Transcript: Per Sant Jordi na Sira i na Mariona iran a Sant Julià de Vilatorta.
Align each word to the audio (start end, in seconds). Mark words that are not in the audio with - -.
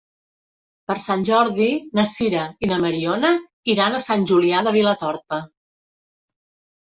Per 0.91 0.93
Sant 1.01 1.25
Jordi 1.27 1.67
na 1.99 2.05
Sira 2.13 2.45
i 2.67 2.69
na 2.71 2.79
Mariona 2.85 3.31
iran 3.75 3.99
a 3.99 4.01
Sant 4.07 4.25
Julià 4.33 4.65
de 4.69 4.75
Vilatorta. 4.79 5.41